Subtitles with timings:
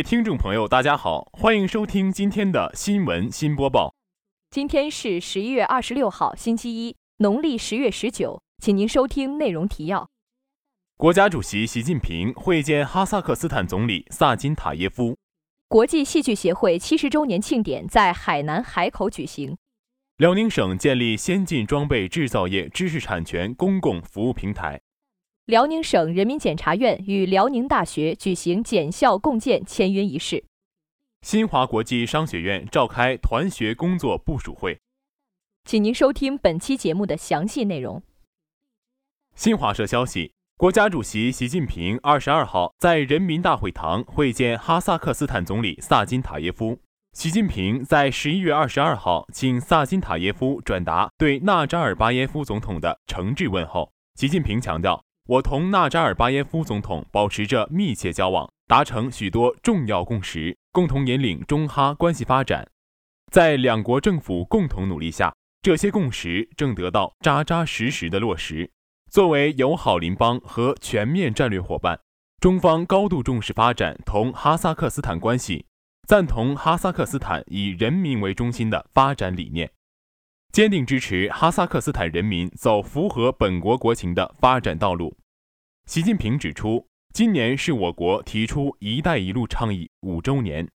[0.00, 3.94] 位听众朋友，大家好，欢迎收听今天的新闻新播报。
[4.50, 10.08] 今天是十一月二十六号，星期一，农历十月十九，请您收听内容提要。
[10.96, 15.18] 国家主席习近平会见哈萨克斯坦总理萨金塔耶夫。
[15.68, 19.54] 国际戏剧协会七十周年庆典在海南海口举行。
[20.16, 24.80] 辽宁省建立先进装备制造业知识产权公共服务平台。
[25.46, 30.44] 辽宁省人民检察院与辽宁大学举行检校共建签约仪式。
[31.22, 34.80] 新华国际商学院召开团学工作部署会。
[35.64, 38.02] 请您收听本期节目的详细内容。
[39.34, 40.32] 新华社消息。
[40.60, 46.78] 国家主席习近平二十二号在人民大会堂会见哈萨克斯坦总理萨金塔耶夫。
[47.14, 53.90] 习近平在十一月二十二号请萨金塔耶夫转达对纳扎尔巴耶夫总统的诚挚问候。
[54.16, 62.66] 习近平强调，我同纳扎尔巴耶夫总统保持着密切交往，达成许多重要共识，共同引领中哈关系发展。
[63.30, 68.70] 在两国政府共同努力下，这些共识正得到扎扎实实的落实。
[69.10, 72.00] 作为友好邻邦和全面战略伙伴，
[72.40, 75.66] 中方高度重视发展同哈萨克斯坦关系，
[76.08, 79.70] 赞同哈萨克斯坦以人民为中心的发展理念，
[80.52, 85.16] 坚定支持哈萨克斯坦人民走符合本国国情的发展道路。
[85.86, 90.68] 习近平指出，今年是我国提出“一带一路”倡议五周年，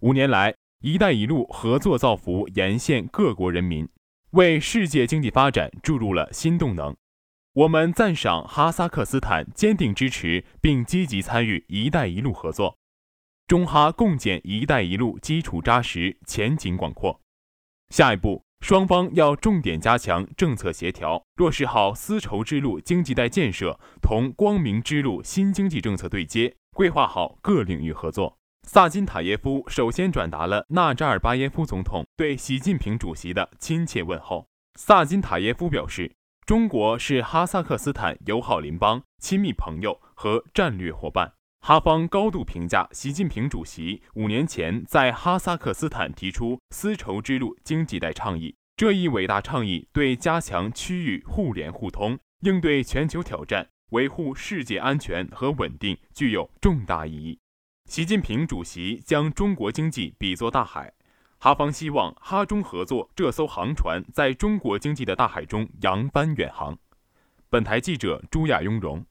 [0.00, 3.88] 五年来，“一带一路”合作造福沿线各国人民，
[4.32, 6.94] 为世界经济发展注入了新动能。
[7.54, 12.76] 我们赞赏哈萨克斯坦坚定支持并积极参与“一带一路”合作，
[13.46, 17.18] 中哈共建“一带一路”基础扎实，前景广阔。
[17.88, 28.36] 下一步，双方要重点加强政策协调，落实好丝绸之路经济带建设同光明之路新经济政策对接，规划好各领域合作。
[28.66, 34.48] 萨金塔耶夫首先转达了纳扎尔巴耶夫总统对习近平主席的亲切问候。
[34.74, 36.16] 萨金塔耶夫表示。
[36.44, 41.32] 中国是哈萨克斯坦友好邻邦、亲密朋友和战略伙伴。
[41.66, 57.36] 哈方高度评价习近平主席五年前在哈萨克斯坦提出“丝绸之路经济带”倡议，这一伟大倡议对加强区域互联互通、应对全球挑战、维护世界安全和稳定具有重大意义。
[57.90, 60.94] 习近平主席将中国经济比作大海。
[61.38, 66.78] 哈方希望哈中合作这艘航船在中国经济的大海中扬帆远航。
[67.50, 69.04] 本台记者朱亚雍荣。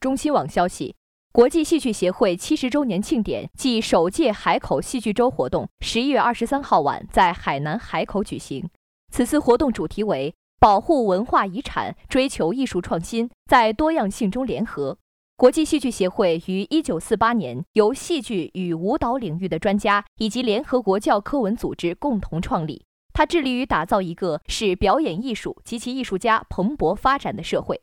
[0.00, 0.94] 中新网消息，
[1.34, 8.70] 国际戏剧协会七十周年庆典暨首届海口戏剧周活动十一月二十三号晚在海南海口举行。
[9.10, 14.96] 此次活动主题为“保护文化遗产，追求艺术创新，在多样性中联合”。
[15.36, 22.84] 国际戏剧协会于一九四八年由戏剧与舞蹈领域的专家以及联合国教科文组织共同创立。
[23.12, 27.80] 它致力于打造一个使表演艺术及其艺术家蓬勃发展的社会。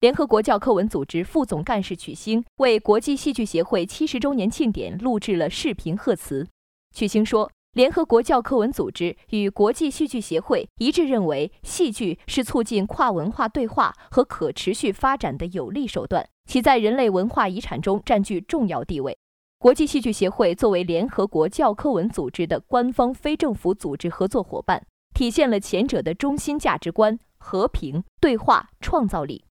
[0.00, 6.46] 联合国教科文组织副总干事曲星为国际戏剧协会七十周年庆典录制了视频贺词。
[6.94, 7.50] 曲星说。
[7.74, 19.16] 联合国教科文组织与国际戏剧协会一致认为，戏剧是促进跨文化对话和可持续发展的有力手段，其在人类文化遗产中占据重要地位。
[19.58, 24.84] 国际戏剧协会作为联合国教科文组织的官方非政府组织合作伙伴，
[25.14, 29.44] 体现了前者的中心价值观：和平、对话、创造力。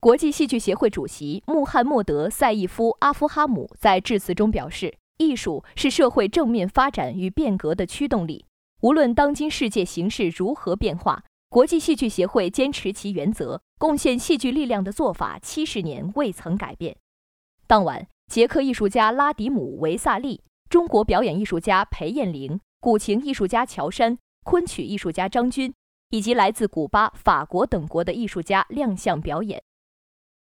[0.00, 4.96] 国际戏剧协会主席穆罕默德·赛义夫·阿夫哈姆在致辞中表示。
[5.18, 8.44] 艺术是社会正面发展与变革的驱动力。
[8.82, 16.94] 无论当今世界形势如何变化，国际戏剧协会坚持其原则，贡献戏剧力量的做法七十年未曾改变。
[17.66, 25.72] 当晚，捷克艺术家拉迪姆·维萨利、中国表演艺术家裴艳玲、古琴艺术家乔山、昆曲艺术家张军，
[26.10, 29.62] 以及来自古巴、法国等国的艺术家亮相表演。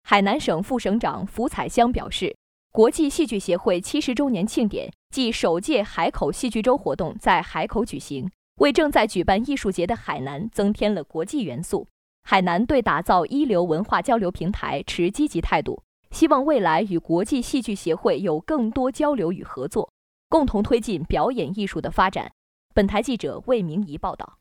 [0.09, 2.35] 海南省副省长福彩香表示。
[2.71, 11.87] 国际戏剧协会七十周年庆典暨首届海口戏剧周活动在海口举行，为正在举办艺术节的海南增添了国际元素。
[12.23, 19.93] 海南对打造一流文化交流平台持积极态度，希望未来与国际戏剧协会有更多交流与合作，
[20.27, 22.31] 共同推进表演艺术的发展。
[22.73, 24.39] 本台记者魏明仪报道。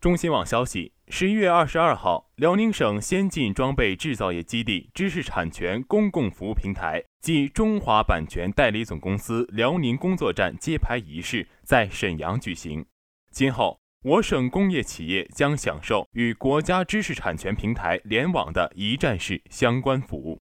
[0.00, 0.95] 中新网消息。
[1.08, 12.84] 十一月二十二号，辽宁省先进装备制造业基地知识产权公共服务平台暨中华版权代理总公司辽宁工作站揭牌仪式在沈阳举行。
[13.30, 20.40] 今后，我省工业企业将享受与国家知识产权平台联网的一站式相关服务。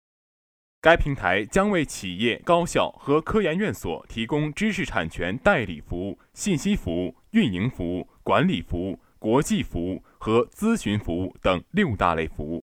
[0.82, 12.64] 该平台将为企业、高校和科研院所提供知识产权代理服务、信息服务、运营服务、管理服务、国际服务和咨询服务等六大类服务。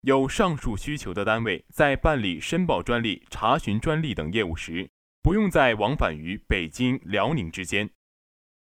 [0.00, 4.88] 有上述需求的单位在办理申报专利、查询专利等业务时，
[5.20, 7.90] 不用再往返于北京、辽宁之间。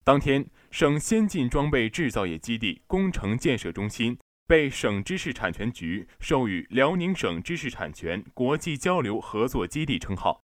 [0.06, 4.18] 当天，省先进装备制造业基地工程建设中心。
[4.48, 10.40] 被省知识产权局授予辽宁省知识产权国际交流合作基地称号。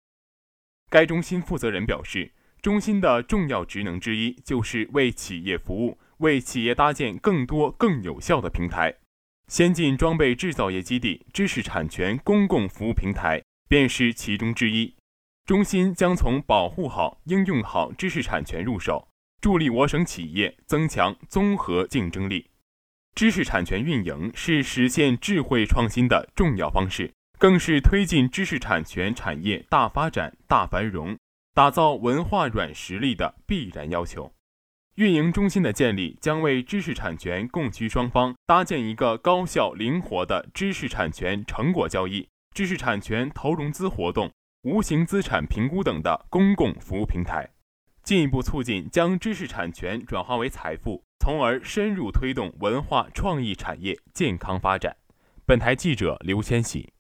[0.89, 2.33] 该中心负责人表示，
[2.63, 8.95] 中心的重要职能之一就是为企业服务，为企业搭建更多更有效的平台。
[9.49, 14.95] 先进装备制造业基地知识产权公共服务平台便是其中之一。
[15.47, 19.09] 中心将从保护好、应用好知识产权入手，
[19.41, 22.51] 助力我省企业增强综合竞争力。
[23.15, 31.17] 知识产权运营是实现智慧创新的重要方式，更是推进知识产权产业大发展、大繁荣、
[31.55, 34.31] 打造文化软实力的必然要求。
[34.99, 44.29] 运营中心的建立，将为知识产权供需双方搭建一个高效、灵活的知识产权成果交易、知识产权投融资活动、
[44.65, 47.49] 无形资产评估等的公共服务平台，
[48.03, 51.05] 进一步促进将知识产权转化为财富。
[51.21, 54.97] 从而深入推动文化创意产业健康发展。
[55.47, 56.93] 本台记者刘千喜。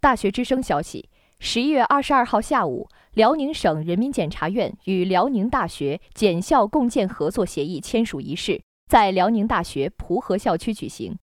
[0.00, 11.16] 大学之声消息：十一月二十二号下午，辽宁省人民检察院与辽宁大学检校共建合作协议签署仪式在辽宁大学蒲河校区举行。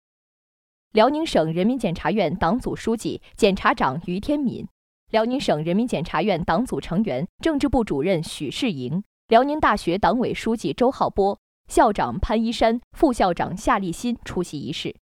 [0.94, 4.65] 辽宁省人民检察院党组书记、检察长于天敏，
[5.12, 9.03] 辽宁省人民检察院党组成员、政治部主任许世莹。
[9.27, 14.95] 辽宁大学党委书记周浩波、校长潘一山、副校长夏立新出席仪式。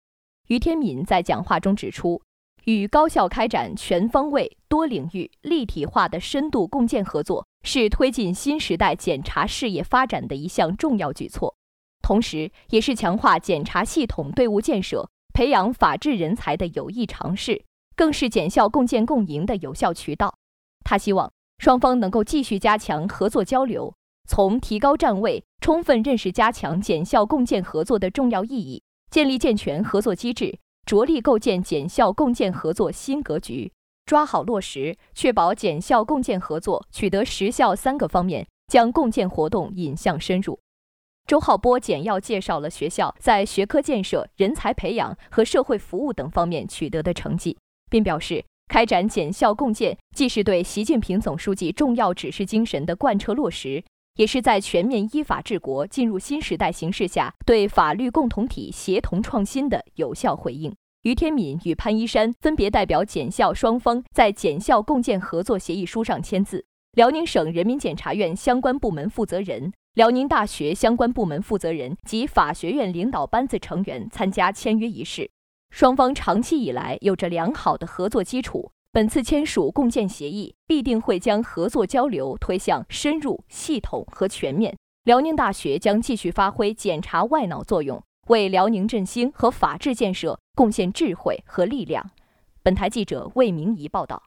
[0.49, 2.23] 于天敏在讲话中指出，
[2.65, 11.57] 与高校开展全方位、多领域、立体化的深度共建合作，是推进新时代检察事业发展的一项重要举措，
[12.03, 17.65] 同时也是强化检察系统队伍建设、培养法治人才的有益尝试，
[17.97, 20.35] 更是检校共建共赢的有效渠道。
[20.85, 23.95] 他希望双方能够继续加强合作交流。
[24.29, 33.73] 从提高站位，充分认识加强检校共建合作的重要意义，建立健全合作机制，着力构建检校共建合作新格局，
[34.05, 40.59] 抓好落实，确保检校共建合作取得实效三个方面，将共建活动引向深入。
[41.27, 47.57] 周浩波简要介绍了学校在学科建设、人才培养和社会服务等方面取得的成绩，
[47.89, 53.83] 并表示，开展检校共建既是对习近平总书记重要指示精神的贯彻落实。
[54.17, 60.75] 也是在全面依法治国、进入新时代形势下，对法律共同体协同创新的有效回应。
[61.03, 66.65] 于天敏与潘一山分别代表检校双方在检校共建合作协议书上签字。
[66.93, 75.31] 辽宁省人民检察院相关部门负责人、辽宁大学相关部门负责人及法学院领导班子成员参加签约仪式。
[75.71, 78.71] 双方长期以来有着良好的合作基础。
[78.95, 84.77] 本次签署共建协议，必定会将合作交流推向深入、系统和全面。
[85.05, 92.11] 辽宁大学将继续发挥检察外脑作用，为辽宁振兴和法治建设贡献智慧和力量。
[92.63, 94.25] 本台记者魏明仪报道。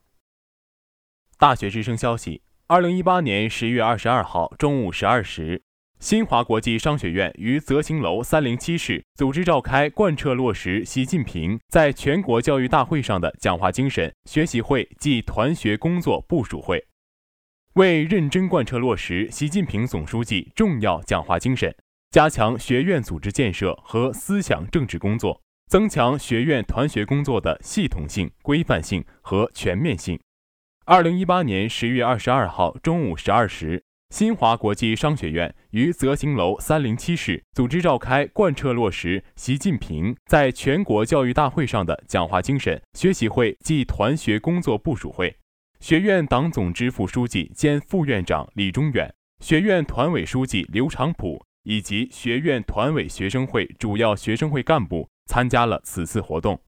[1.37, 5.61] 大学之声消息：二零一八年十月二十二号中午十二时。
[6.05, 16.85] 新华国际商学院于泽兴楼三零七室组织召开贯彻落实习近平在全国教育大会上的讲话精神学习会暨团学工作部署会，
[17.73, 21.75] 为认真贯彻落实习近平总书记重要讲话精神，
[22.11, 30.19] 加强学院组织建设和思想政治工作，增强学院团学工作的系统性、规范性和全面性。
[30.85, 33.81] 二零一八年十月二十二号中午十二时。
[34.09, 45.35] 新华国际商学院于泽兴楼三零七室组织召开贯彻落实习近平在全国教育大会上的讲话精神学习会暨团学工作部署会，
[45.79, 56.61] 学院党总支副书记兼副院长李中远，学院团委书记刘长普以及学院团委学生会主要学生会干部参加了此次活动。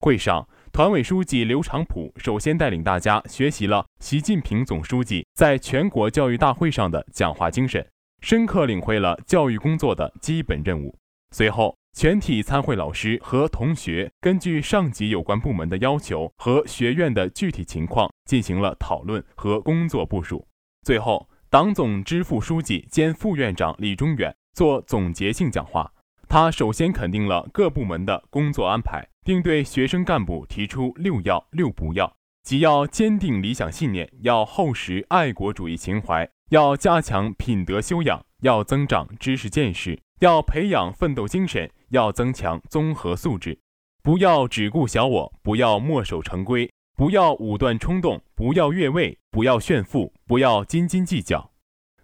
[0.00, 0.48] 会上。
[0.72, 7.86] 团委书记刘长普首先带领大家学习了习近平总书记在全国教育大会上的讲话精神，
[8.22, 10.96] 深刻领会了教育工作的基本任务。
[11.32, 20.42] 随后，全体参会老师和同学根据上级有关部门的要求和学院的具体情况进行了讨论和工作部署。
[20.86, 25.92] 最后，党总支副书记兼副院长李中远做总结性讲话，
[26.30, 29.06] 他首先肯定了各部门的工作安排。
[29.24, 43.58] 并对学生干部提出六要六不要，即要坚定理想信念，要厚实爱国主义情怀，要加强品德修养，要增长知识见识，要培养奋斗精神，要增强综合素质。
[44.02, 51.52] 不要只顾小我，不要墨守成规，不要武断冲动，不要越位，不要炫富，不要斤斤计较。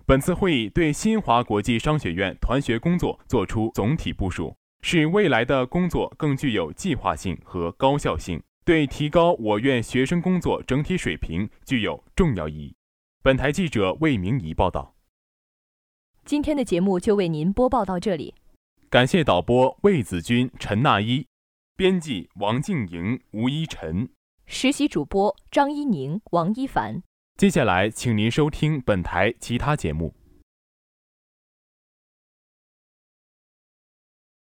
[0.07, 12.75] 本次会议对新华国际商学院团学工作作出总体部署，使未来的工作更具有计划性和高效性，对提高我院学生工作整体水平具有重要意义。
[13.23, 14.95] 本台记者魏明仪报道。
[16.25, 18.35] 今天的节目就为您播报到这里，
[18.91, 21.27] 感谢导播魏子君、陈娜一。
[21.77, 24.09] 编辑王静莹、吴一晨，
[24.47, 27.03] 实习主播张一宁、王一凡。
[27.37, 30.13] 接下来，请您收听本台其他节目。